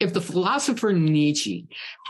[0.00, 1.66] if the philosopher Nietzsche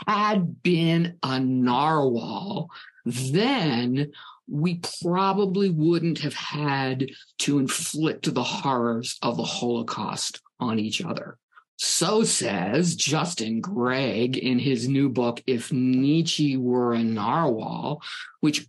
[0.07, 2.69] had been a narwhal,
[3.05, 4.11] then
[4.47, 7.07] we probably wouldn't have had
[7.39, 11.37] to inflict the horrors of the Holocaust on each other.
[11.77, 18.01] So says Justin Gregg in his new book, If Nietzsche Were a Narwhal,
[18.41, 18.67] which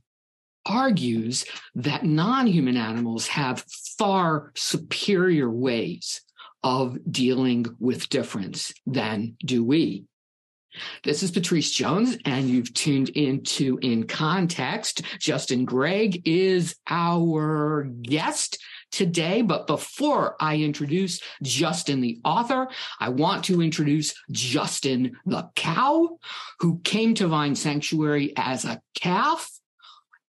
[0.64, 1.45] argues
[1.75, 3.64] that non human animals have
[3.98, 6.21] far superior ways
[6.63, 10.05] of dealing with difference than do we.
[11.03, 15.03] This is pattrice Jones, and you've tuned into In Context.
[15.19, 18.59] Justin Gregg is our guest
[18.93, 19.43] today.
[19.43, 22.69] But before I introduce Justin, the author,
[23.01, 26.19] I want to introduce Justin, the cow,
[26.61, 29.51] who came to Vine Sanctuary as a calf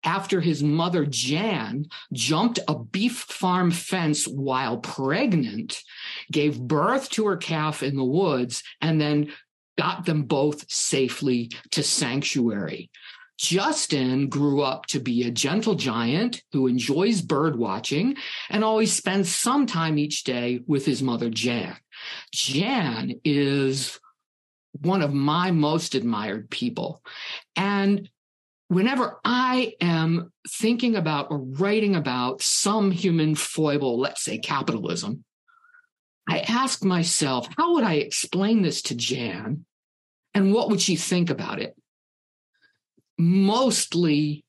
[0.05, 5.83] after his mother Jan jumped a beef farm fence while pregnant,
[6.31, 9.33] gave birth to her calf in the woods, and then
[9.79, 12.91] got them both safely to sanctuary.
[13.39, 18.15] Justin grew up to be a gentle giant who enjoys bird watching
[18.51, 21.75] and always spends some time each day with his mother, Jan.
[22.35, 23.99] Jan is
[24.73, 27.03] one of my most admired people.
[27.57, 28.11] And
[28.71, 35.25] whenever I am thinking about or writing about some human foible, let's say capitalism,
[36.29, 39.65] I ask myself, how would I explain this to Jan?
[40.33, 41.75] And what would she think about it?
[43.21, 44.45] mostly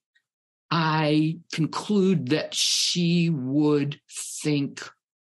[0.72, 4.90] I conclude that she would think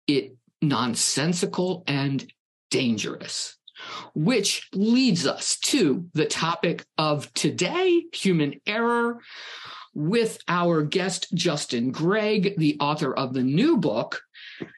[0.08, 2.30] it nonsensical and
[2.70, 3.58] dangerous,
[4.14, 9.20] which leads us to the topic of today human error
[9.94, 14.22] with our guest, Justin Gregg, the author of the new book.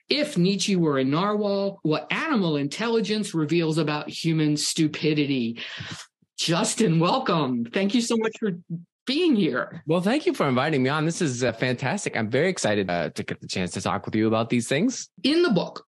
[0.09, 5.59] If Nietzsche were a narwhal, what animal intelligence reveals about human stupidity.
[6.37, 7.65] Justin, welcome.
[7.65, 8.51] Thank you so much for
[9.05, 9.83] being here.
[9.85, 11.05] Well, thank you for inviting me on.
[11.05, 12.15] This is uh, fantastic.
[12.15, 15.09] I'm very excited uh, to get the chance to talk with you about these things.
[15.23, 15.85] In the book,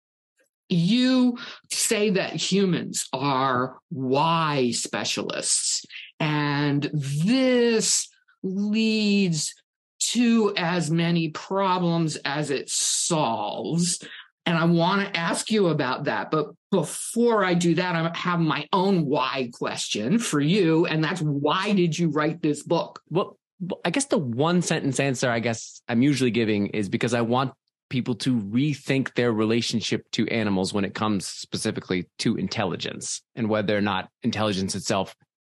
[0.70, 1.38] you
[1.72, 5.86] say that humans are why specialists,
[6.20, 8.08] and this
[8.44, 9.54] leads
[10.00, 14.04] to as many problems as it solves.
[14.46, 16.32] And I want to ask you about that.
[16.32, 20.86] But before I do that, I have my own why question for you.
[20.86, 23.02] And that's why did you write this book?
[23.10, 23.38] Well,
[23.84, 27.54] I guess the one sentence answer I guess I'm usually giving is because I want
[27.90, 33.78] people to rethink their relationship to animals when it comes specifically to intelligence and whether
[33.78, 35.16] or not intelligence itself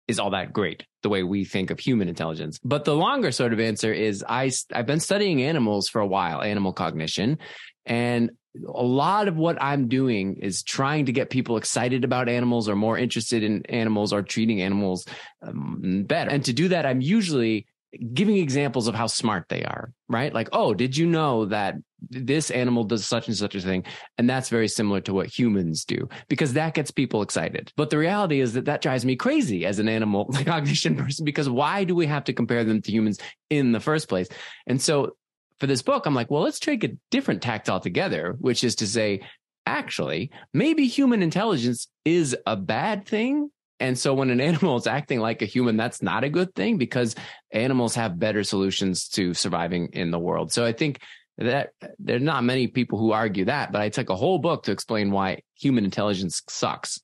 [0.08, 2.58] is all that great the way we think of human intelligence.
[2.64, 6.42] But the longer sort of answer is I I've been studying animals for a while,
[6.42, 7.38] animal cognition,
[7.86, 8.30] and
[8.66, 12.74] a lot of what I'm doing is trying to get people excited about animals or
[12.74, 15.06] more interested in animals or treating animals
[15.42, 16.30] um, better.
[16.30, 17.66] And to do that, I'm usually
[18.12, 20.32] giving examples of how smart they are, right?
[20.32, 21.76] Like, oh, did you know that
[22.08, 23.84] this animal does such and such a thing?
[24.18, 27.72] And that's very similar to what humans do because that gets people excited.
[27.76, 31.48] But the reality is that that drives me crazy as an animal cognition person because
[31.48, 33.18] why do we have to compare them to humans
[33.50, 34.28] in the first place?
[34.66, 35.16] And so
[35.60, 38.86] for this book, I'm like, well, let's take a different tact altogether, which is to
[38.86, 39.20] say,
[39.66, 43.50] actually, maybe human intelligence is a bad thing.
[43.78, 46.78] And so when an animal is acting like a human, that's not a good thing
[46.78, 47.14] because
[47.52, 50.50] animals have better solutions to surviving in the world.
[50.50, 51.00] So I think
[51.40, 54.64] that there are not many people who argue that, but I took a whole book
[54.64, 57.00] to explain why human intelligence sucks.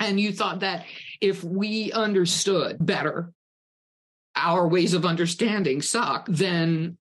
[0.00, 0.84] And you thought that
[1.20, 3.32] if we understood better
[4.34, 6.98] our ways of understanding suck, then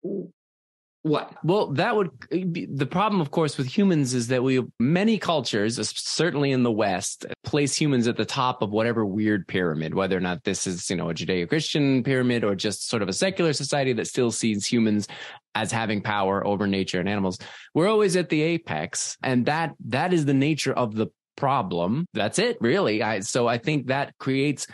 [1.03, 1.33] what?
[1.43, 5.77] Well, that would be the problem, of course, with humans is that we, many cultures,
[5.99, 10.21] certainly in the West, place humans at the top of whatever weird pyramid, whether or
[10.21, 13.51] not this is, you know, a Judeo Christian pyramid or just sort of a secular
[13.51, 15.07] society that still sees humans
[15.55, 17.37] as having power over nature and animals.
[17.73, 19.17] We're always at the apex.
[19.21, 22.07] And that, that is the nature of the problem.
[22.13, 23.03] That's it, really.
[23.03, 24.67] I, so I think that creates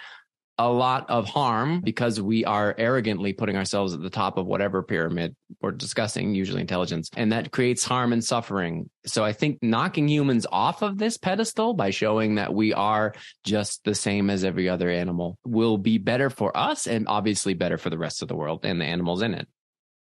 [0.60, 4.84] a lot of harm because we are arrogantly putting ourselves at the top of whatever
[4.84, 8.90] pyramid we're discussing, usually intelligence, and that creates harm and suffering.
[9.06, 13.14] So I think knocking humans off of this pedestal by showing that we are
[13.46, 17.78] just the same as every other animal will be better for us and obviously better
[17.78, 19.48] for the rest of the world and the animals in it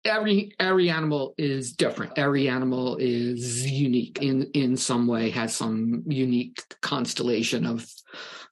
[0.06, 6.04] every every animal is different every animal is unique in in some way has some
[6.08, 7.86] unique constellation of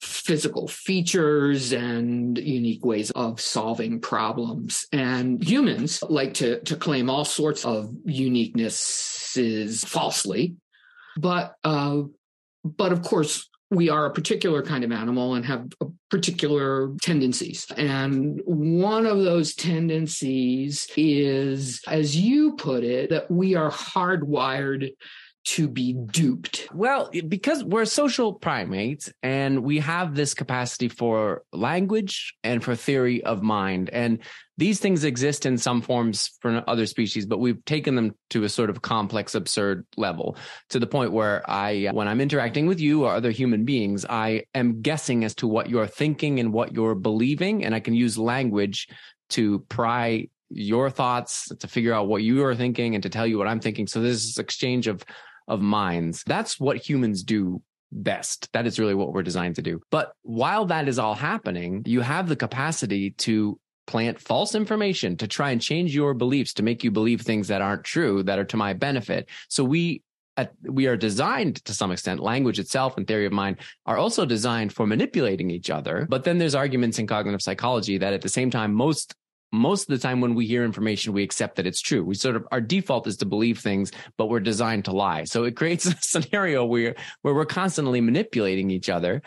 [0.02, 7.26] physical features and unique ways of solving problems and humans like to to claim all
[7.26, 10.56] sorts of uniquenesses falsely
[11.18, 12.02] but uh
[12.64, 15.68] but of course we are a particular kind of animal and have
[16.10, 17.66] particular tendencies.
[17.76, 24.92] And one of those tendencies is, as you put it, that we are hardwired
[25.48, 26.68] to be duped?
[26.74, 33.24] Well, because we're social primates and we have this capacity for language and for theory
[33.24, 33.90] of mind.
[33.90, 34.20] And
[34.58, 38.50] these things exist in some forms for other species, but we've taken them to a
[38.50, 40.36] sort of complex, absurd level
[40.72, 44.44] to the point where I, when I'm interacting with you or other human beings, I
[44.54, 47.64] am guessing as to what you're thinking and what you're believing.
[47.64, 48.90] And I can use language
[49.30, 53.38] to pry your thoughts to figure out what you are thinking and to tell you
[53.38, 53.88] what I'm thinking.
[53.88, 55.06] So there's this exchange of
[55.48, 56.24] of minds.
[56.26, 57.62] That's what humans do
[57.92, 58.52] best.
[58.54, 59.82] That is really what we're designed to do.
[59.92, 65.28] But while that is all happening, you have the capacity to plant false information to
[65.28, 68.46] try and change your beliefs to make you believe things that aren't true that are
[68.46, 69.30] to my benefit.
[69.48, 70.04] So we
[70.64, 73.58] we are designed to some extent language itself and theory of mind
[73.88, 78.14] are also designed for manipulating each other but then there's arguments in cognitive psychology that
[78.14, 79.16] at the same time most
[79.52, 82.04] most of the time when we hear information, we accept that it's true.
[82.04, 85.24] We sort of, our default is to believe things, but we're designed to lie.
[85.24, 89.22] So it creates a scenario where, where we're constantly manipulating each other,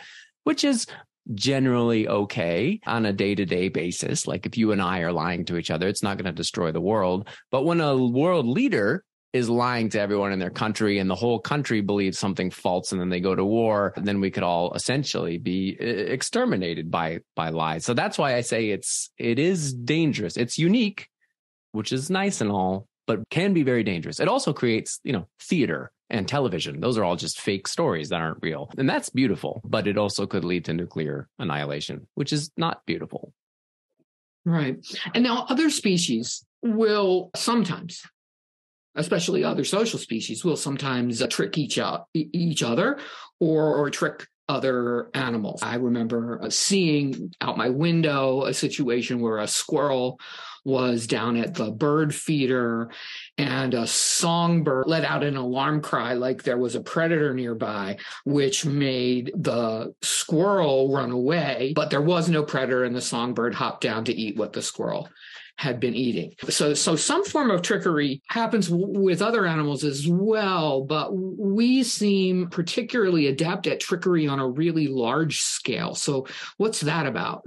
[0.45, 0.87] which is
[1.35, 4.27] generally okay on a day to day basis.
[4.27, 6.73] Like if you and I are lying to each other, it's not going to destroy
[6.73, 7.29] the world.
[7.51, 11.39] But when a world leader is lying to everyone in their country and the whole
[11.39, 15.39] country believes something false and then they go to war then we could all essentially
[15.39, 17.85] be exterminated by by lies.
[17.85, 20.37] So that's why i say it's it is dangerous.
[20.37, 21.09] It's unique
[21.73, 24.21] which is nice and all but can be very dangerous.
[24.21, 26.81] It also creates you know theater and television.
[26.81, 28.71] Those are all just fake stories that aren't real.
[28.77, 33.33] And that's beautiful but it also could lead to nuclear annihilation which is not beautiful.
[34.45, 34.85] Right.
[35.15, 38.03] And now other species will sometimes
[38.95, 42.99] especially other social species, will sometimes uh, trick each, uh, each other
[43.39, 45.63] or, or trick other animals.
[45.63, 50.19] I remember uh, seeing out my window a situation where a squirrel
[50.65, 52.91] was down at the bird feeder
[53.39, 58.67] and a songbird let out an alarm cry like there was a predator nearby, which
[58.67, 61.73] made the squirrel run away.
[61.75, 65.09] But there was no predator and the songbird hopped down to eat what the squirrel
[65.57, 66.35] had been eating.
[66.49, 71.83] So, so some form of trickery happens w- with other animals as well, but we
[71.83, 75.95] seem particularly adept at trickery on a really large scale.
[75.95, 76.27] So,
[76.57, 77.43] what's that about?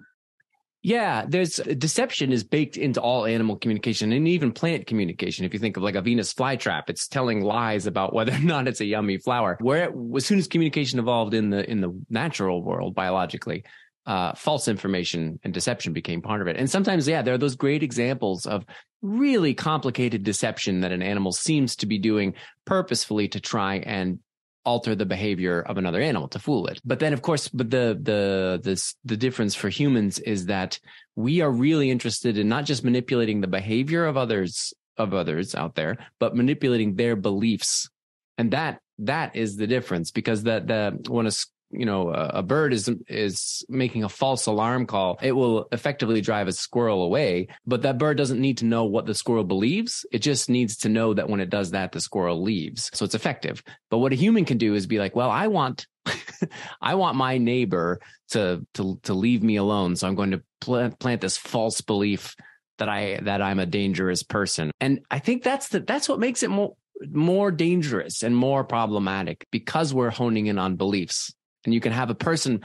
[0.86, 5.46] Yeah, there's deception is baked into all animal communication and even plant communication.
[5.46, 8.68] If you think of like a Venus flytrap, it's telling lies about whether or not
[8.68, 9.58] it's a yummy flower.
[9.62, 13.64] Where as soon as communication evolved in the in the natural world biologically,
[14.06, 16.58] uh, false information and deception became part of it.
[16.58, 18.66] And sometimes, yeah, there are those great examples of
[19.02, 22.34] really complicated deception that an animal seems to be doing
[22.66, 24.20] purposefully to try and
[24.66, 26.80] alter the behavior of another animal to fool it.
[26.86, 30.80] But then, of course, but the the the the difference for humans is that
[31.16, 35.76] we are really interested in not just manipulating the behavior of others of others out
[35.76, 37.90] there, but manipulating their beliefs.
[38.38, 41.32] And that that is the difference because the the when a
[41.74, 46.48] you know a, bird is is making a false alarm call it will effectively drive
[46.48, 47.48] a squirrel away.
[47.66, 50.06] But that bird doesn't need to know what the squirrel believes.
[50.12, 52.92] It just needs to know that when it does that the squirrel leaves.
[52.94, 53.64] So it's effective.
[53.90, 55.88] But what a human can do is be like well i want
[56.82, 58.00] i want my neighbor
[58.30, 59.96] to to to leave me alone.
[59.96, 62.36] So i'm going to plant, plant this false belief
[62.78, 64.72] that i that i'm a dangerous person.
[64.80, 66.76] And i think that's the that's what makes it more
[67.12, 71.34] more dangerous and more problematic because we're honing in on beliefs
[71.66, 72.62] and you can have a person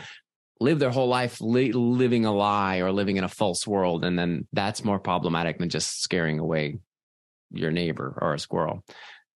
[0.61, 4.05] live their whole life li- living a lie or living in a false world.
[4.05, 6.79] And then that's more problematic than just scaring away
[7.53, 8.85] your neighbor or a squirrel.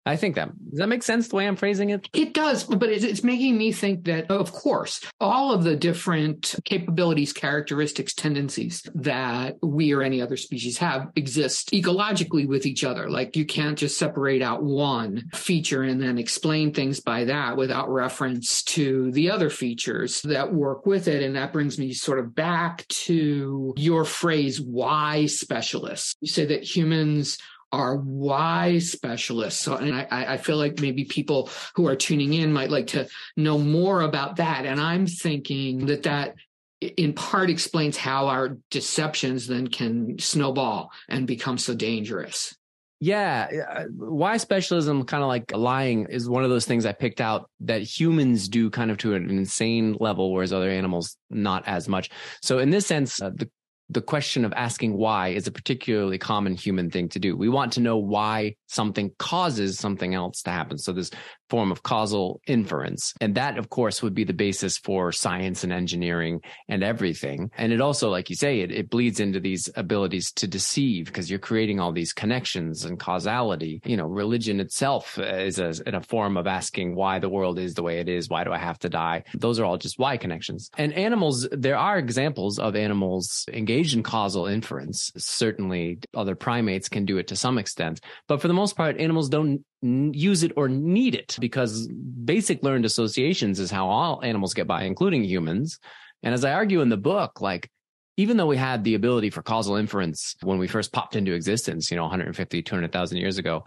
[0.05, 2.09] I think that does that make sense the way I'm phrasing it?
[2.13, 7.33] It does, but it's, making me think that, of course, all of the different capabilities,
[7.33, 13.09] characteristics, tendencies that we or any other species have exist ecologically with each other.
[13.09, 17.89] Like you can't just separate out one feature and then explain things by that without
[17.91, 21.23] reference to the other features that work with it.
[21.23, 26.17] And that brings me sort of back to your phrase, why specialists?
[26.21, 27.39] You say that humans
[27.73, 29.61] are why specialists.
[29.61, 33.09] So, and I, I feel like maybe people who are tuning in might like to
[33.37, 34.67] know more about that.
[34.67, 36.35] And I'm thinking that that
[36.81, 42.55] in part explains how our deceptions then can snowball and become so dangerous.
[43.01, 47.21] Yeah, uh, why specialism, kind of like lying, is one of those things I picked
[47.21, 51.89] out that humans do kind of to an insane level, whereas other animals not as
[51.89, 52.11] much.
[52.43, 53.51] So, in this sense, uh, the
[53.93, 57.37] the question of asking why is a particularly common human thing to do.
[57.37, 60.79] We want to know why something causes something else to happen.
[60.79, 61.11] So this
[61.53, 63.13] form of causal inference.
[63.21, 67.51] And that, of course, would be the basis for science and engineering and everything.
[67.59, 71.29] And it also, like you say, it, it bleeds into these abilities to deceive because
[71.29, 73.83] you're creating all these connections and causality.
[73.85, 77.59] You know, religion itself uh, is a, in a form of asking why the world
[77.59, 78.31] is the way it is.
[78.31, 79.25] Why do I have to die?
[79.35, 80.71] Those are all just why connections.
[80.79, 85.13] And animals, there are examples of animals engaged in causal inference.
[85.19, 89.29] Certainly other primates can do it to some extent, but for the most part, animals
[89.29, 94.67] don't use it or need it because basic learned associations is how all animals get
[94.67, 95.79] by, including humans.
[96.23, 97.69] And as I argue in the book, like,
[98.17, 101.91] even though we had the ability for causal inference when we first popped into existence,
[101.91, 103.65] you know, 150, 200,000 years ago,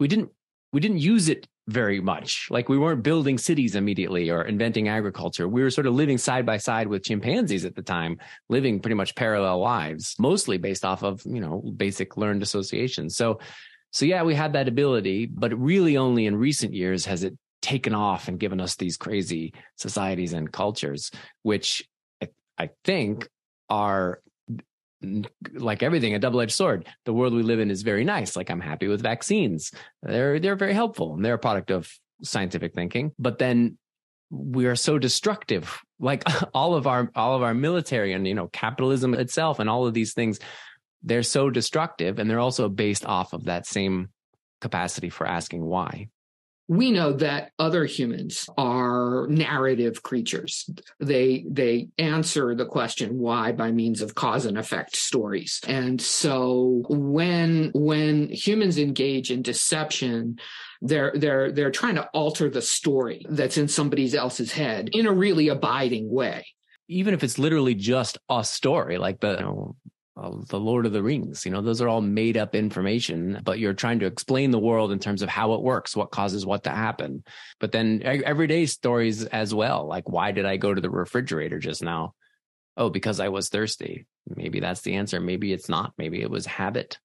[0.00, 0.30] we didn't,
[0.72, 2.48] we didn't use it very much.
[2.50, 5.46] Like we weren't building cities immediately or inventing agriculture.
[5.46, 8.96] We were sort of living side by side with chimpanzees at the time, living pretty
[8.96, 13.14] much parallel lives, mostly based off of, you know, basic learned associations.
[13.14, 13.38] So
[13.92, 17.94] so yeah, we had that ability, but really only in recent years has it taken
[17.94, 21.10] off and given us these crazy societies and cultures,
[21.42, 21.86] which
[22.58, 23.28] I, think
[23.68, 24.20] are
[25.54, 26.88] like everything a double-edged sword.
[27.04, 28.36] The world we live in is very nice.
[28.36, 29.72] Like i'm happy with vaccines.
[30.02, 31.90] They're they're very helpful and they're a product of
[32.22, 33.78] scientific thinking but then
[34.30, 35.78] we are so destructive.
[36.00, 39.86] Like all of our all of our military and you know capitalism itself and all
[39.86, 40.40] of these things
[41.02, 44.08] they're so destructive and they're also based off of that same
[44.60, 46.08] capacity for asking why.
[46.68, 50.70] We know that other humans are narrative creatures.
[51.00, 53.52] They they answer the question why?
[53.52, 55.60] By means of cause and effect stories.
[55.66, 60.38] And so when when humans engage in deception
[60.82, 65.12] they're they're they're trying to alter the story that's in somebody else's head in a
[65.12, 66.46] really abiding way.
[66.88, 69.76] Even if it's literally just a story like the you know,
[70.16, 71.44] the Lord of the Rings.
[71.44, 74.92] You know, those are all made up information, but you're trying to explain the world
[74.92, 77.24] in terms of how it works, what causes what to happen.
[77.60, 79.86] But then everyday stories as well.
[79.86, 82.14] Like, why did I go to the refrigerator just now?
[82.76, 84.06] Oh, because I was thirsty.
[84.26, 85.20] Maybe that's the answer.
[85.20, 85.92] Maybe it's not.
[85.98, 86.98] Maybe it was habit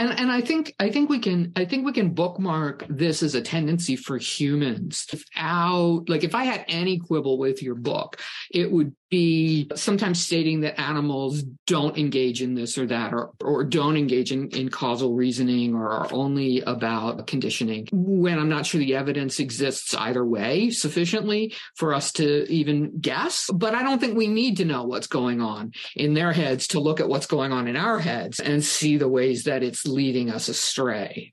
[0.00, 3.34] and and I think I think we can I think we can bookmark this as
[3.34, 5.06] a tendency for humans.
[5.12, 8.18] Without like if I had any quibble with your book,
[8.50, 13.64] it would be sometimes stating that animals don't engage in this or that or or
[13.64, 18.78] don't engage in, in causal reasoning or are only about conditioning when I'm not sure
[18.78, 23.50] the evidence exists either way sufficiently for us to even guess.
[23.52, 26.80] But I don't think we need to know what's going on in their heads to
[26.80, 30.30] look at what's going on in our heads and see the ways that it's leading
[30.30, 31.32] us astray.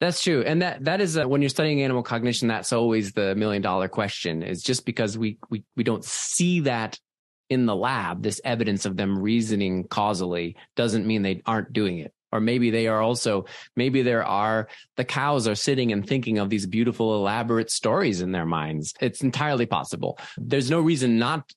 [0.00, 0.42] That's true.
[0.42, 3.88] And that that is uh, when you're studying animal cognition that's always the million dollar
[3.88, 6.98] question is just because we we we don't see that
[7.48, 12.12] in the lab this evidence of them reasoning causally doesn't mean they aren't doing it.
[12.32, 16.50] Or maybe they are also maybe there are the cows are sitting and thinking of
[16.50, 18.92] these beautiful elaborate stories in their minds.
[19.00, 20.18] It's entirely possible.
[20.36, 21.50] There's no reason not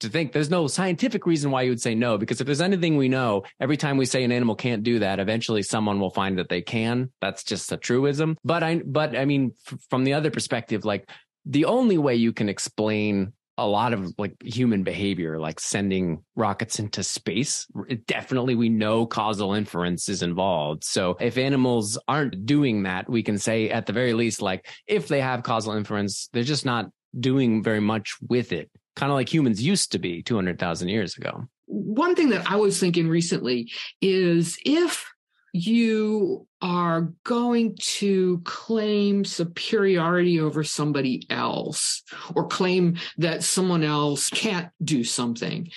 [0.00, 0.32] to think.
[0.32, 3.44] There's no scientific reason why you would say no because if there's anything we know
[3.60, 6.62] every time we say an animal can't do that eventually someone will find that they
[6.62, 7.10] can.
[7.20, 8.36] That's just a truism.
[8.44, 11.08] But i but i mean f- from the other perspective like
[11.44, 16.78] the only way you can explain a lot of like human behavior like sending rockets
[16.78, 17.66] into space
[18.06, 20.84] definitely we know causal inference is involved.
[20.84, 25.08] So if animals aren't doing that we can say at the very least like if
[25.08, 29.32] they have causal inference they're just not doing very much with it kind of like
[29.32, 31.44] humans used to be 200,000 years ago.
[31.66, 35.06] One thing that I was thinking recently is if
[35.52, 42.02] you are going to claim superiority over somebody else
[42.34, 45.70] or claim that someone else can't do something,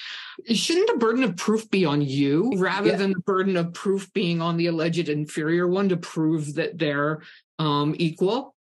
[0.52, 2.96] shouldn't the burden of proof be on you rather yeah.
[2.96, 7.22] than the burden of proof being on the alleged inferior one to prove that they're
[7.58, 8.56] um, equal?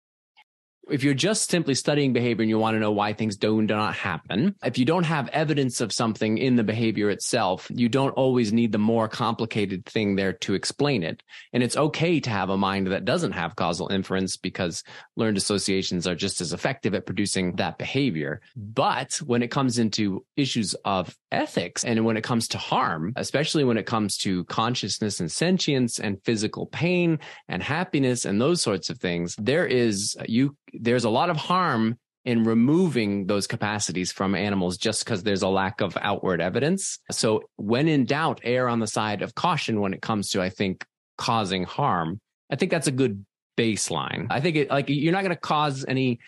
[0.88, 3.94] If you're just simply studying behavior and you want to know why things do not
[3.94, 8.52] happen, if you don't have evidence of something in the behavior itself, you don't always
[8.52, 11.22] need the more complicated thing there to explain it.
[11.52, 14.82] And it's okay to have a mind that doesn't have causal inference because
[15.16, 18.40] learned associations are just as effective at producing that behavior.
[18.54, 23.64] But when it comes into issues of ethics and when it comes to harm, especially
[23.64, 28.90] when it comes to consciousness and sentience and physical pain and happiness and those sorts
[28.90, 34.34] of things, there is you there's a lot of harm in removing those capacities from
[34.34, 36.98] animals just because there's a lack of outward evidence.
[37.10, 40.50] So when in doubt, err on the side of caution when it comes to, I
[40.50, 40.84] think,
[41.16, 42.20] causing harm.
[42.50, 43.24] I think that's a good
[43.56, 44.26] baseline.
[44.28, 46.18] I think it like you're not going to cause any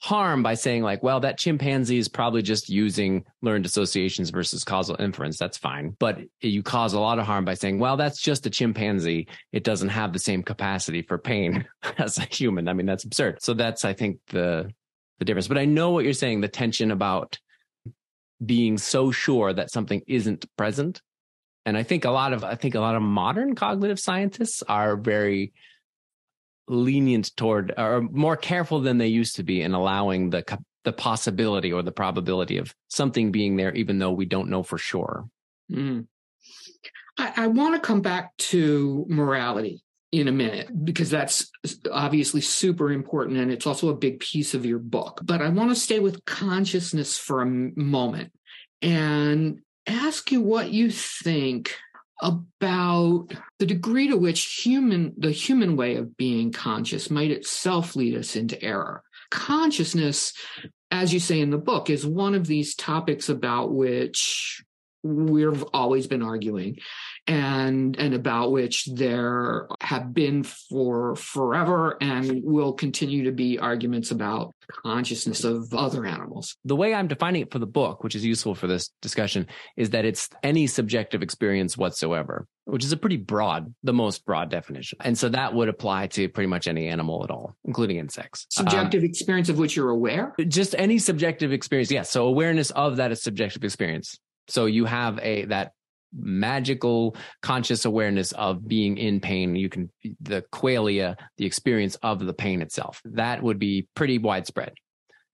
[0.00, 4.96] harm by saying like, well, that chimpanzee is probably just using learned associations versus causal
[4.98, 5.38] inference.
[5.38, 5.96] That's fine.
[5.98, 9.28] But you cause a lot of harm by saying, well, that's just a chimpanzee.
[9.52, 11.66] It doesn't have the same capacity for pain
[11.98, 12.68] as a human.
[12.68, 13.42] I mean, that's absurd.
[13.42, 14.70] So that's, I think, the
[15.18, 15.48] the difference.
[15.48, 17.38] But I know what you're saying, the tension about
[18.44, 21.00] being so sure that something isn't present.
[21.64, 24.96] And I think a lot of I think a lot of modern cognitive scientists are
[24.96, 25.52] very
[26.68, 31.72] lenient toward or more careful than they used to be in allowing the the possibility
[31.72, 35.28] or the probability of something being there, even though we don't know for sure.
[35.70, 36.06] Mm.
[37.18, 39.82] I, I want to come back to morality
[40.12, 41.50] in a minute because that's
[41.90, 45.20] obviously super important and it's also a big piece of your book.
[45.24, 48.32] But I want to stay with consciousness for a moment
[48.80, 51.76] and ask you what you think
[52.20, 58.16] about the degree to which human the human way of being conscious might itself lead
[58.16, 59.02] us into error.
[59.30, 60.32] Consciousness
[60.90, 64.62] as you say in the book is one of these topics about which
[65.02, 66.76] we've always been arguing
[67.26, 74.10] and and about which there have been for forever and will continue to be arguments
[74.10, 76.56] about consciousness of other animals.
[76.64, 79.90] The way I'm defining it for the book, which is useful for this discussion, is
[79.90, 84.98] that it's any subjective experience whatsoever, which is a pretty broad, the most broad definition.
[85.02, 88.46] And so that would apply to pretty much any animal at all, including insects.
[88.50, 90.34] Subjective um, experience of which you're aware?
[90.46, 91.90] Just any subjective experience.
[91.90, 91.96] Yes.
[91.96, 94.18] Yeah, so awareness of that is subjective experience.
[94.48, 95.72] So you have a that
[96.18, 99.54] magical conscious awareness of being in pain.
[99.56, 103.00] You can, the qualia, the experience of the pain itself.
[103.04, 104.72] That would be pretty widespread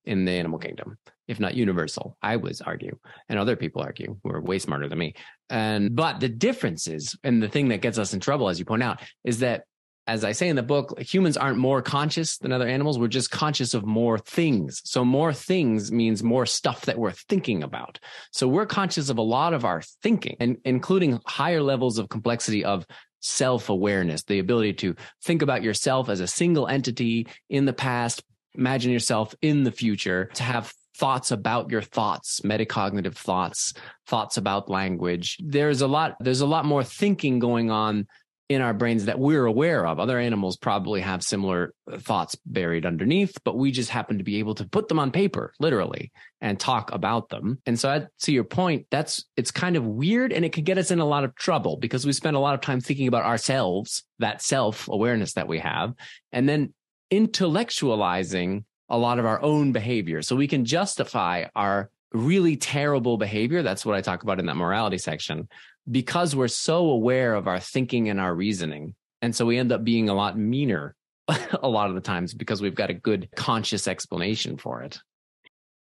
[0.05, 0.97] in the animal kingdom,
[1.27, 2.17] if not universal.
[2.21, 2.97] I would argue,
[3.29, 5.13] and other people argue who are way smarter than me.
[5.49, 8.65] And, but the difference is, and the thing that gets us in trouble, as you
[8.65, 9.63] point out, is that
[10.05, 12.99] as I say in the book, humans aren't more conscious than other animals.
[12.99, 14.81] We're just conscious of more things.
[14.83, 17.99] So more things means more stuff that we're thinking about.
[18.31, 22.65] So we're conscious of a lot of our thinking and including higher levels of complexity
[22.65, 22.85] of
[23.21, 28.21] self awareness, the ability to think about yourself as a single entity in the past,
[28.55, 33.73] imagine yourself in the future, to have thoughts about your thoughts, metacognitive thoughts,
[34.05, 35.37] thoughts about language.
[35.41, 38.07] There's a lot, there's a lot more thinking going on
[38.49, 39.99] in our brains that we're aware of.
[39.99, 44.39] Other animals probably have similar uh, thoughts buried underneath, but we just happen to be
[44.39, 47.59] able to put them on paper, literally, and talk about them.
[47.65, 50.91] And so, to your point, that's it's kind of weird and it could get us
[50.91, 54.03] in a lot of trouble because we spend a lot of time thinking about ourselves,
[54.19, 55.93] that self awareness that we have,
[56.31, 56.73] and then
[57.11, 60.21] intellectualizing a lot of our own behavior.
[60.21, 63.63] So we can justify our really terrible behavior.
[63.63, 65.47] That's what I talk about in that morality section
[65.89, 68.95] because we're so aware of our thinking and our reasoning.
[69.21, 70.95] And so we end up being a lot meaner
[71.61, 74.99] a lot of the times because we've got a good conscious explanation for it.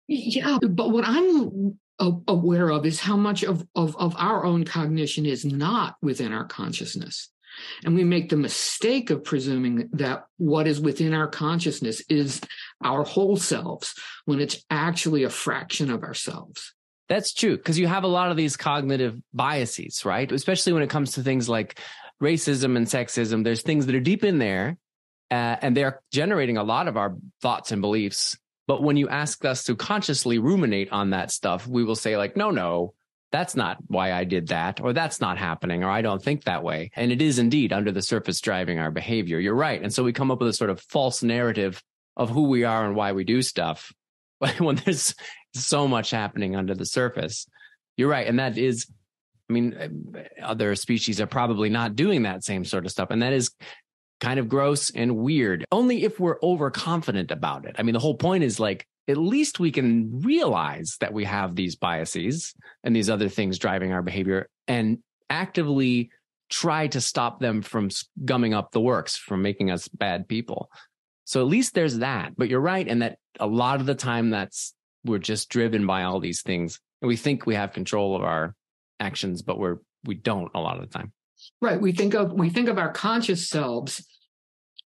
[0.07, 5.25] Yeah, but what I'm aware of is how much of, of, of our own cognition
[5.25, 7.29] is not within our consciousness.
[7.85, 12.41] And we make the mistake of presuming that what is within our consciousness is
[12.83, 13.93] our whole selves
[14.25, 16.73] when it's actually a fraction of ourselves.
[17.09, 20.31] That's true because you have a lot of these cognitive biases, right?
[20.31, 21.79] Especially when it comes to things like
[22.21, 23.43] racism and sexism.
[23.43, 24.77] There's things that are deep in there
[25.29, 28.37] uh, and they're generating a lot of our thoughts and beliefs.
[28.67, 32.37] But when you ask us to consciously ruminate on that stuff, we will say, like,
[32.37, 32.93] no, no,
[33.31, 36.63] that's not why I did that, or that's not happening, or I don't think that
[36.63, 36.91] way.
[36.95, 39.39] And it is indeed under the surface driving our behavior.
[39.39, 39.81] You're right.
[39.81, 41.83] And so we come up with a sort of false narrative
[42.15, 43.91] of who we are and why we do stuff
[44.43, 45.15] But when there's
[45.53, 47.47] so much happening under the surface.
[47.97, 48.27] You're right.
[48.27, 48.87] And that is,
[49.49, 53.09] I mean, other species are probably not doing that same sort of stuff.
[53.11, 53.51] And that is
[54.19, 57.75] kind of gross and weird, only if we're overconfident about it.
[57.77, 61.55] I mean, the whole point is like, at least we can realize that we have
[61.55, 66.09] these biases and these other things driving our behavior and actively
[66.49, 67.89] try to stop them from
[68.23, 70.69] gumming up the works, from making us bad people.
[71.25, 72.33] So at least there's that.
[72.37, 72.87] But you're right.
[72.87, 74.73] And that a lot of the time that's
[75.05, 76.79] we're just driven by all these things.
[77.01, 78.55] And we think we have control of our
[78.99, 81.11] actions, but we're we don't a lot of the time.
[81.61, 81.79] Right.
[81.79, 84.05] We think of we think of our conscious selves,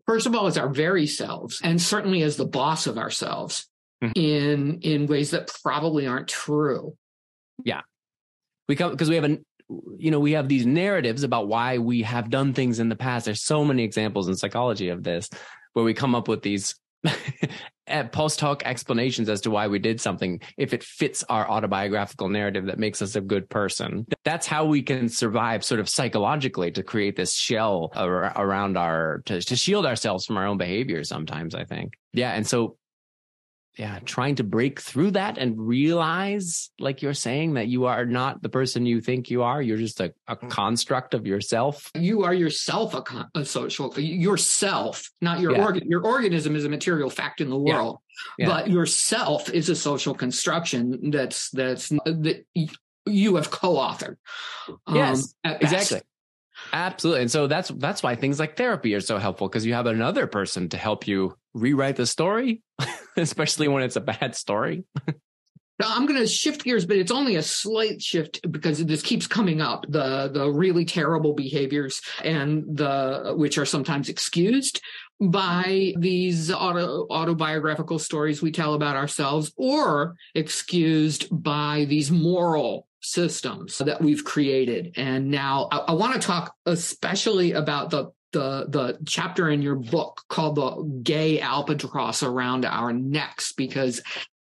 [0.06, 3.68] first of all, as our very selves, and certainly as the boss of ourselves
[4.02, 4.12] mm-hmm.
[4.14, 6.96] in in ways that probably aren't true.
[7.64, 7.82] Yeah.
[8.68, 9.44] We come because we have an
[9.98, 13.24] you know, we have these narratives about why we have done things in the past.
[13.24, 15.28] There's so many examples in psychology of this
[15.72, 16.74] where we come up with these
[17.88, 22.28] Eh, post hoc explanations as to why we did something if it fits our autobiographical
[22.28, 24.06] narrative that makes us a good person.
[24.24, 29.40] That's how we can survive sort of psychologically to create this shell around our, to,
[29.40, 31.92] to shield ourselves from our own behavior sometimes, I think.
[32.12, 32.32] Yeah.
[32.32, 32.76] And so
[33.78, 38.40] yeah, trying to break through that and realize, like you're saying, that you are not
[38.40, 39.60] the person you think you are.
[39.60, 41.90] You're just a, a construct of yourself.
[41.94, 45.64] You are yourself a, con- a social yourself, not your Yeah.
[45.64, 45.88] organ.
[45.88, 47.98] Your organism is a material fact in the world,
[48.38, 48.46] Yeah.
[48.48, 52.44] but yourself is a social construction that's that's that
[53.04, 54.16] you have co-authored.
[54.86, 55.34] um, Yes.
[55.44, 56.00] Exactly.
[56.72, 57.20] Absolutely.
[57.22, 60.26] And so that's that's why things like therapy are so helpful because you have another
[60.26, 62.62] person to help you rewrite the story,
[63.16, 64.84] especially when it's a bad story.
[65.78, 69.26] Now, I'm going to shift gears, but it's only a slight shift because this keeps
[69.26, 74.80] coming up the the really terrible behaviors and the which are sometimes excused
[75.20, 83.78] by these auto, autobiographical stories we tell about ourselves or excused by these moral systems
[83.78, 84.92] that we've created.
[84.96, 89.76] And now I, I want to talk especially about the the the chapter in your
[89.76, 94.02] book called the gay albatross around our necks because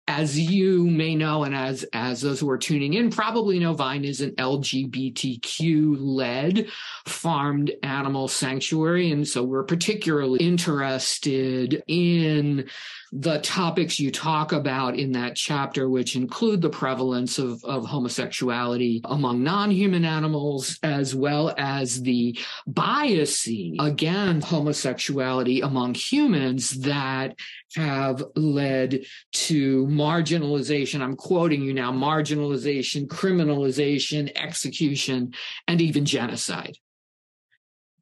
[0.10, 4.04] as you may know, and as as those who are tuning in probably know, Vine
[4.04, 6.68] is an LGBTQ led
[7.06, 12.68] farmed animal sanctuary, and so we're particularly interested in
[13.12, 19.02] the topics you talk about in that chapter, which include the prevalence of, of homosexuality
[19.06, 22.38] among non-human animals, as well as the
[22.70, 27.36] biasing against homosexuality among humans that
[27.76, 29.02] have led
[29.32, 31.02] to marginalization.
[31.02, 35.34] I'm quoting you now marginalization, criminalization, execution,
[35.68, 36.78] and even genocide.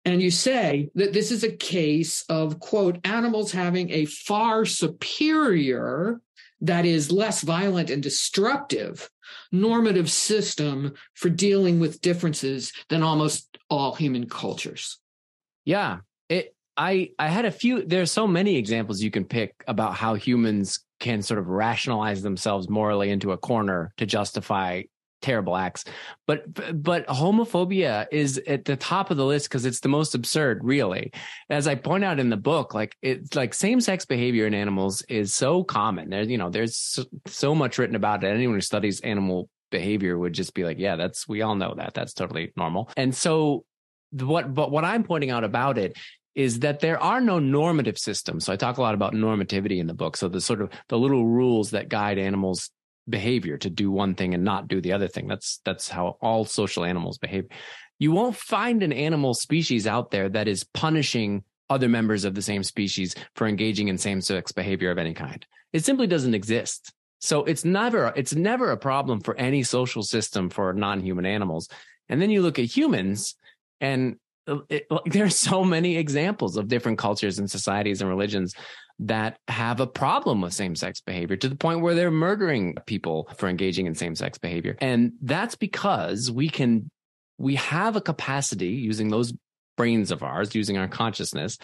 [0.05, 6.21] And you say that this is a case of, quote, animals having a far superior,
[6.61, 9.09] that is less violent and destructive
[9.51, 14.97] normative system for dealing with differences than almost all human cultures.
[15.65, 15.97] Yeah.
[16.29, 20.13] It I I had a few there's so many examples you can pick about how
[20.13, 24.83] humans can sort of rationalize themselves morally into a corner to justify
[25.21, 25.83] terrible acts.
[26.25, 30.63] But but homophobia is at the top of the list because it's the most absurd,
[30.63, 31.11] really.
[31.49, 35.33] As I point out in the book, like it's like same-sex behavior in animals is
[35.33, 36.09] so common.
[36.09, 38.27] There's you know, there's so, so much written about it.
[38.27, 41.93] Anyone who studies animal behavior would just be like, yeah, that's we all know that.
[41.93, 42.89] That's totally normal.
[42.95, 43.65] And so
[44.11, 45.97] what but what I'm pointing out about it
[46.37, 48.45] is that there are no normative systems.
[48.45, 50.15] So I talk a lot about normativity in the book.
[50.15, 52.69] So the sort of the little rules that guide animals
[53.09, 55.27] behavior to do one thing and not do the other thing.
[55.27, 57.45] That's that's how all social animals behave.
[57.97, 62.43] You won't find an animal species out there that is punishing other members of the
[62.43, 65.43] same species for engaging in same-sex behavior of any kind.
[65.73, 66.93] It simply doesn't exist.
[67.19, 71.67] So it's never it's never a problem for any social system for non-human animals.
[72.09, 73.33] And then you look at humans
[73.81, 74.17] and
[74.47, 78.53] Uh, it, there are so many examples of different cultures and societies and religions
[78.99, 83.47] that have a problem with same-sex behavior to the point where they're murdering people for
[83.47, 84.75] engaging in same-sex behavior.
[84.81, 86.89] And that's because we can
[87.37, 89.31] we have a capacity using those
[89.75, 91.59] brains of ours, using our consciousness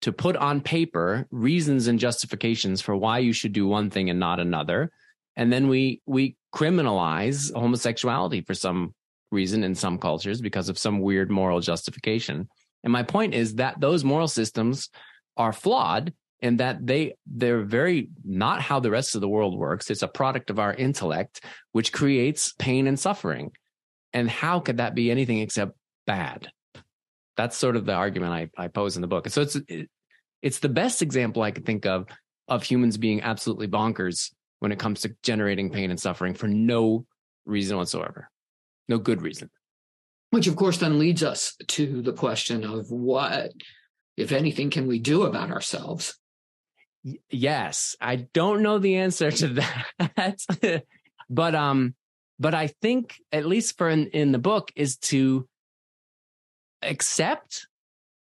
[0.00, 4.18] to put on paper reasons and justifications for why you should do one thing and
[4.18, 4.90] not another.
[5.36, 8.94] And then we we criminalize homosexuality for some
[9.30, 12.48] reason in some cultures because of some weird moral justification.
[12.82, 14.88] And my point is that those moral systems
[15.36, 16.12] are flawed
[16.42, 19.90] and that they they're very not how the rest of the world works.
[19.90, 23.52] It's a product of our intellect, which creates pain and suffering.
[24.12, 25.72] And how could that be anything except
[26.06, 26.48] bad?
[27.36, 29.28] That's sort of the argument I, I pose in the book.
[29.28, 29.90] So it's it,
[30.42, 32.06] it's the best example I can think of
[32.48, 37.06] of humans being absolutely bonkers when it comes to generating pain and suffering for no
[37.44, 38.29] reason whatsoever,
[38.90, 39.48] no good reason.
[40.30, 43.52] Which, of course, then leads us to the question of what,
[44.16, 46.16] if anything, can we do about ourselves?
[47.30, 49.48] Yes, I don't know the answer to
[49.98, 50.82] that,
[51.30, 51.94] but um,
[52.38, 55.48] but I think at least for in, in the book is to
[56.82, 57.66] accept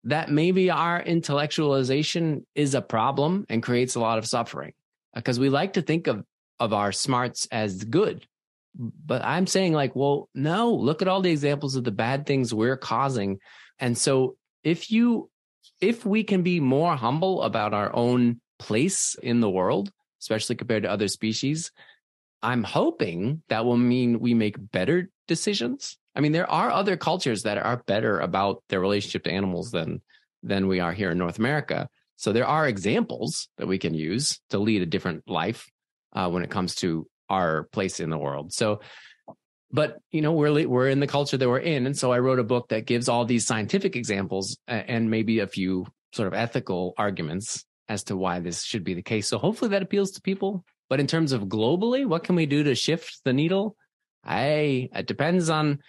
[0.04, 4.72] that maybe our intellectualization is a problem and creates a lot of suffering
[5.14, 6.24] because we like to think of
[6.60, 8.26] of our smarts as good
[8.78, 12.54] but i'm saying like well no look at all the examples of the bad things
[12.54, 13.38] we're causing.
[13.80, 15.30] And so if you
[15.80, 20.82] if we can be more humble about our own place in the world especially compared
[20.82, 21.70] to other species
[22.42, 25.98] i'm hoping that will mean we make better decisions.
[26.16, 30.02] I mean there are other cultures that are better about their relationship to animals than
[30.42, 31.88] than we are here in north america.
[32.16, 35.70] So there are examples that we can use to lead a different life
[36.14, 38.52] uh, when it comes to our place in the world.
[38.52, 38.80] So,
[39.70, 42.38] but you know, we're we're in the culture that we're in, and so I wrote
[42.38, 46.94] a book that gives all these scientific examples and maybe a few sort of ethical
[46.96, 49.28] arguments as to why this should be the case.
[49.28, 50.64] So hopefully that appeals to people.
[50.88, 53.76] But in terms of globally, what can we do to shift the needle?
[54.24, 55.80] I it depends on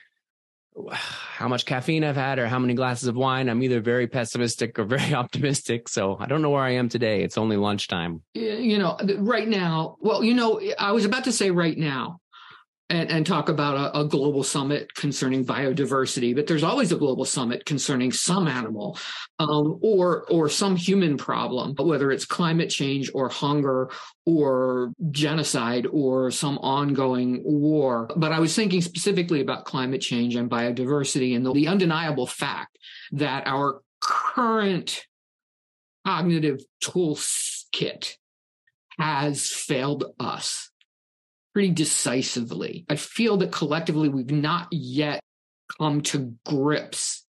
[0.92, 3.50] how much caffeine I've had or how many glasses of wine.
[3.50, 5.90] I'm either very pessimistic or very optimistic.
[5.90, 7.24] So I don't know where I am today.
[7.24, 8.22] It's only lunchtime.
[8.34, 12.20] You know, right now, well, you know, I was about to say right now,
[12.90, 17.24] and, and talk about a, a, global summit concerning biodiversity, but there's always a global
[17.24, 18.98] summit concerning some animal
[19.38, 23.90] um, or or some human problem, whether it's climate change or hunger
[24.26, 28.10] or genocide or some ongoing war.
[28.16, 32.78] But I was thinking specifically about climate change and biodiversity and the, the undeniable fact
[33.12, 35.06] that our current
[36.06, 38.16] cognitive toolkit
[38.98, 40.72] has failed us
[41.60, 42.86] pretty decisively.
[42.88, 45.20] I feel that collectively we've not yet
[45.78, 47.26] come to grips.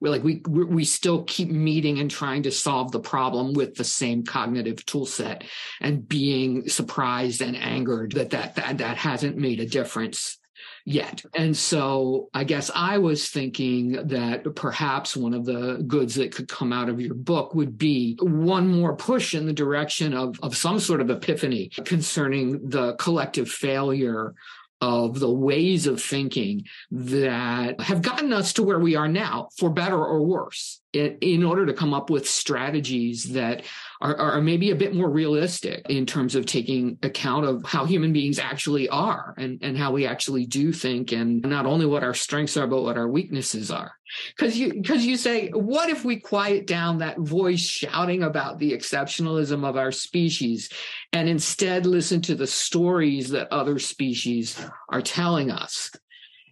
[0.00, 3.84] We're like we we still keep meeting and trying to solve the problem with the
[3.84, 5.44] same cognitive tool set
[5.82, 10.38] and being surprised and angered that that that, that hasn't made a difference
[10.84, 11.24] yet.
[11.34, 16.48] And so I guess I was thinking that perhaps one of the goods that could
[16.48, 20.56] come out of your book would be one more push in the direction of, of
[20.56, 24.34] some sort of epiphany concerning the collective failure
[24.80, 29.70] of the ways of thinking that have gotten us to where we are now, for
[29.70, 33.64] better or worse, in, order to come up with strategies that
[34.00, 38.12] are, are, maybe a bit more realistic in terms of taking account of how human
[38.12, 42.14] beings actually are and, and how we actually do think and not only what our
[42.14, 43.92] strengths are, but what our weaknesses are.
[44.38, 48.72] Cause you, cause you say, what if we quiet down that voice shouting about the
[48.72, 50.70] exceptionalism of our species
[51.12, 55.90] and instead listen to the stories that other species are telling us?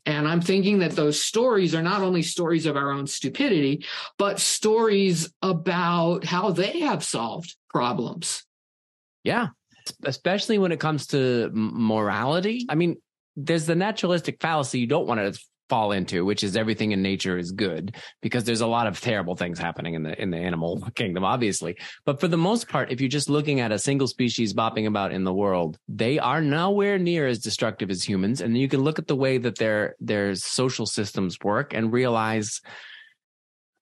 [0.04, 3.84] And I'm thinking that those stories are not only stories of our own stupidity,
[4.18, 8.44] but stories about how they have solved problems.
[9.22, 9.48] Yeah.
[10.04, 12.66] Especially when it comes to morality.
[12.68, 12.96] I mean,
[13.36, 15.40] there's the naturalistic fallacy you don't want to
[15.72, 19.34] fall into, which is everything in nature is good because there's a lot of terrible
[19.34, 21.78] things happening in the in the animal kingdom, obviously.
[22.04, 25.12] But for the most part, if you're just looking at a single species bopping about
[25.12, 28.42] in the world, they are nowhere near as destructive as humans.
[28.42, 32.60] And you can look at the way that their their social systems work and realize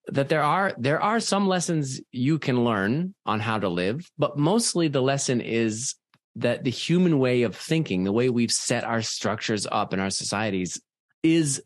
[0.06, 4.38] that there are there are some lessons you can learn on how to live, but
[4.38, 5.96] mostly the lesson is
[6.36, 10.10] that the human way of thinking, the way we've set our structures up in our
[10.10, 10.80] societies
[11.24, 11.60] is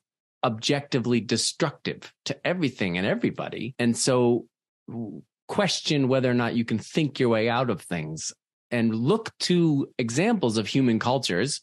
[0.44, 3.74] objectively destructive to everything and everybody.
[3.78, 4.46] And so
[5.48, 8.32] question whether or not you can think your way out of things
[8.70, 11.60] and look to examples of human cultures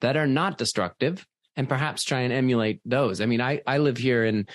[0.00, 3.20] that are not destructive and perhaps try and emulate those.
[3.20, 4.46] I mean, I, I live here in,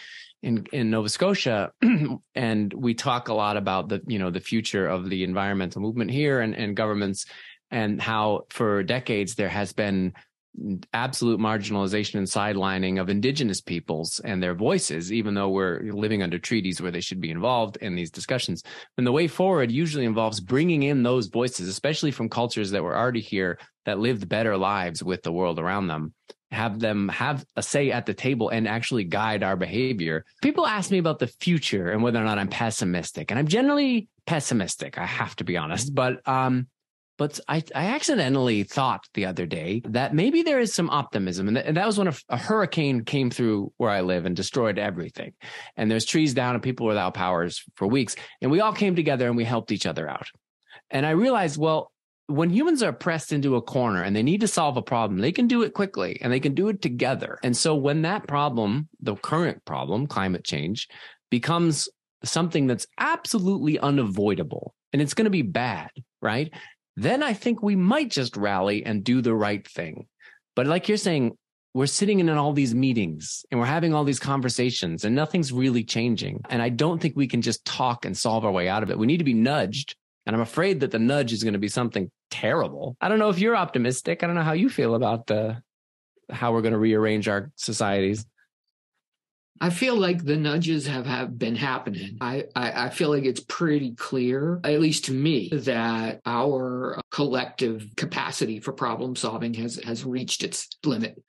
[0.41, 1.71] in, in Nova Scotia
[2.35, 6.09] and we talk a lot about the, you know, the future of the environmental movement
[6.09, 7.25] here and, and governments
[7.69, 10.13] and how for decades there has been
[10.93, 16.39] absolute marginalization and sidelining of indigenous peoples and their voices, even though we're living under
[16.39, 18.63] treaties where they should be involved in these discussions.
[18.97, 22.97] And the way forward usually involves bringing in those voices, especially from cultures that were
[22.97, 26.13] already here that lived better lives with the world around them.
[26.51, 30.23] Have them have a say at the table and actually guide our behavior.
[30.41, 34.07] People ask me about the future and whether or not I'm pessimistic, and I'm generally
[34.25, 34.97] pessimistic.
[34.97, 36.67] I have to be honest, but um,
[37.17, 41.47] but I, I accidentally thought the other day that maybe there is some optimism.
[41.47, 44.35] And, th- and that was when a, a, hurricane came through where I live and
[44.35, 45.33] destroyed everything.
[45.75, 48.15] And there's trees down and people without powers for weeks.
[48.41, 50.27] And we all came together and we helped each other out.
[50.91, 51.91] And I realized, well,
[52.27, 55.31] when humans are pressed into a corner and they need to solve a problem, they
[55.31, 57.39] can do it quickly and they can do it together.
[57.41, 60.87] And so when that problem, the current problem, climate change,
[61.31, 61.89] becomes
[62.23, 65.89] something that's absolutely unavoidable and it's going to be bad,
[66.21, 66.51] right?
[66.97, 70.07] Then I think we might just rally and do the right thing.
[70.55, 71.37] But like you're saying,
[71.75, 75.83] we're sitting in all these meetings and we're having all these conversations and nothing's really
[75.83, 76.41] changing.
[76.49, 78.97] And I don't think we can just talk and solve our way out of it.
[78.97, 79.95] We need to be nudged.
[80.25, 82.97] And I'm afraid that the nudge is going to be something terrible.
[82.99, 84.23] I don't know if you're optimistic.
[84.23, 85.61] I don't know how you feel about the
[86.31, 88.25] how we're going to rearrange our societies.
[89.59, 92.17] I feel like the nudges have, have been happening.
[92.21, 97.87] I, I, I, feel like it's pretty clear, at least to me, that our collective
[97.95, 101.21] capacity for problem solving has, has reached its limit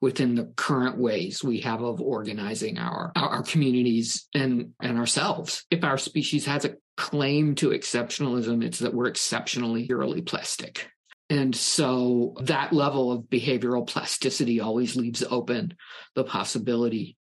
[0.00, 5.64] within the current ways we have of organizing our, our, communities and, and ourselves.
[5.70, 10.88] If our species has a claim to exceptionalism, it's that we're exceptionally eerily plastic.
[11.30, 15.74] And so that level of behavioral plasticity always leaves open
[16.16, 17.16] the possibility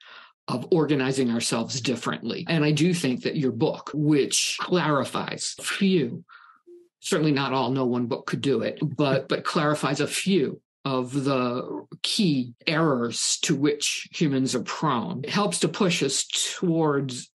[0.49, 2.45] of organizing ourselves differently.
[2.49, 6.25] And I do think that your book, which clarifies few
[7.07, 11.25] certainly not all, no one book could do it, but but clarifies a few of
[11.25, 15.21] the key errors to which humans are prone.
[15.25, 17.31] It helps to push us towards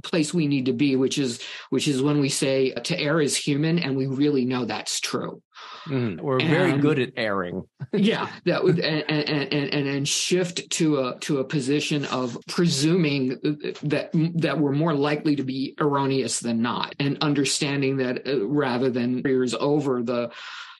[0.00, 3.36] place we need to be, which is which is when we say to err is
[3.36, 5.42] human, and we really know that's true.
[5.86, 7.62] Mm, we're and, very good at erring.
[7.92, 13.38] yeah, that would and, and and and shift to a to a position of presuming
[13.82, 18.90] that that we're more likely to be erroneous than not, and understanding that uh, rather
[18.90, 20.30] than years over the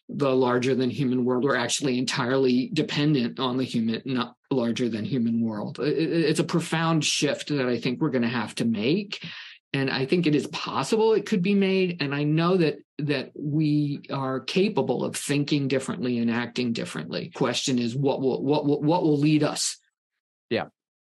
[0.09, 5.05] the larger than human world we're actually entirely dependent on the human not larger than
[5.05, 5.79] human world.
[5.81, 9.25] It's a profound shift that i think we're going to have to make
[9.73, 13.33] and i think it is possible it could be made and i know that that
[13.35, 17.31] we are capable of thinking differently and acting differently.
[17.35, 19.79] Question is what will what will, what will lead us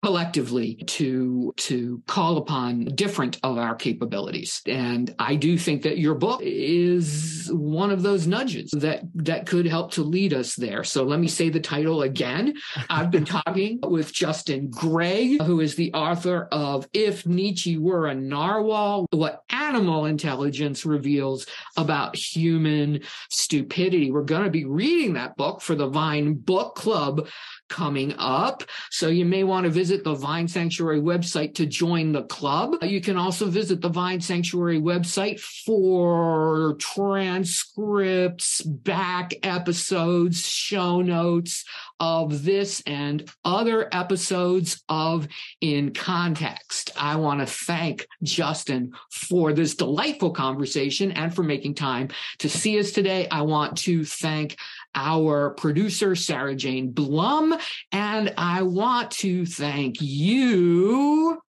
[0.03, 4.61] collectively to to call upon different of our capabilities.
[4.65, 9.65] And i do think that your book is one of those nudges that that could
[9.65, 10.83] help to lead us there.
[10.83, 12.55] So let me say the title again.
[12.89, 18.15] I've been talking with justin gregg who is the author of if nietzsche were a
[18.15, 21.45] narwhal what animal intelligence reveals
[21.77, 24.11] about human stupidity.
[24.11, 27.27] We're going to be reading that book for the vine book club
[27.71, 28.63] coming up.
[28.91, 32.75] So you may want to visit the Vine Sanctuary website to join the club.
[32.83, 41.63] You can also visit the Vine Sanctuary website for transcripts, back episodes, show notes
[42.01, 45.27] of this and other episodes of
[45.61, 46.91] In Context.
[46.97, 52.79] I want to thank Justin for this delightful conversation and for making time to see
[52.79, 53.29] us today.
[53.29, 54.57] I want to thank
[54.95, 57.55] our producer, Sarah Jane Blum.
[57.91, 61.41] And I want to thank you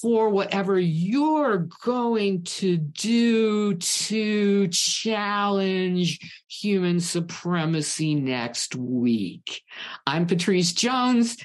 [0.00, 9.62] for whatever you're going to do to challenge human supremacy next week.
[10.06, 11.36] I'm pattrice Jones.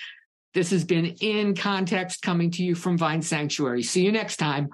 [0.53, 3.83] This has been In Context coming to you from Vine Sanctuary.
[3.83, 4.69] See you next time